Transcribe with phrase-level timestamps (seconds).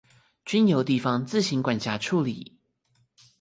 [0.45, 2.57] 均由地方自行管轄處理